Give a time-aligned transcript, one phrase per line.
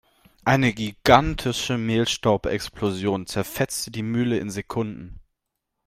[0.45, 5.19] Eine gigantische Mehlstaubexplosion zerfetzte die Mühle in Sekunden.